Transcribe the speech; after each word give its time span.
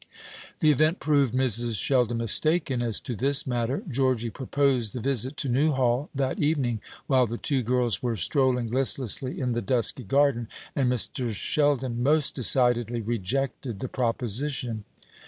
The 0.61 0.71
event 0.71 0.99
proved 0.99 1.35
Mrs. 1.35 1.75
Sheldon 1.75 2.17
mistaken 2.17 2.81
as 2.81 2.99
to 3.01 3.15
this 3.15 3.45
matter. 3.45 3.83
Georgy 3.87 4.31
proposed 4.31 4.93
the 4.93 4.99
visit 4.99 5.37
to 5.37 5.47
Newhall 5.47 6.09
that 6.15 6.39
evening, 6.39 6.81
while 7.05 7.27
the 7.27 7.37
two 7.37 7.61
girls 7.61 8.01
were 8.01 8.15
strolling 8.15 8.71
listlessly 8.71 9.39
in 9.39 9.51
the 9.51 9.61
dusky 9.61 10.03
garden, 10.03 10.47
and 10.75 10.91
Mr. 10.91 11.31
Sheldon 11.31 12.01
most 12.01 12.33
decidedly 12.33 13.01
rejected 13.01 13.79
the 13.79 13.87
proposition. 13.89 14.85